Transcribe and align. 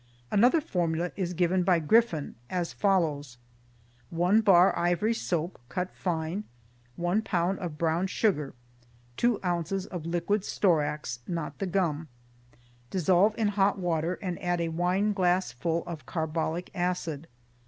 Another 0.31 0.61
formula 0.61 1.11
is 1.15 1.33
given 1.35 1.61
by 1.61 1.77
Griffin, 1.77 2.33
as 2.49 2.73
follows: 2.73 3.37
1 4.09 4.41
bar 4.41 4.75
ivory 4.75 5.13
soap, 5.13 5.59
cut 5.69 5.93
fine, 5.93 6.43
1 6.95 7.21
pound 7.21 7.59
of 7.59 7.77
brown 7.77 8.07
sugar, 8.07 8.55
2 9.17 9.39
ounces 9.45 9.87
liquid 9.91 10.41
storax 10.41 11.19
(not 11.27 11.59
the 11.59 11.67
gum). 11.67 12.07
Dissolve 12.89 13.37
in 13.37 13.49
hot 13.49 13.77
water 13.77 14.15
and 14.23 14.41
add 14.41 14.59
a 14.59 14.69
wine 14.69 15.13
glassful 15.13 15.83
of 15.85 16.07
carbolic 16.07 16.71
acid. 16.73 17.27